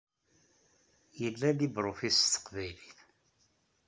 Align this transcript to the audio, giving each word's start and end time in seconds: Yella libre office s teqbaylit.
Yella 1.19 1.49
libre 1.59 1.87
office 1.91 2.21
s 2.25 2.29
teqbaylit. 2.33 2.99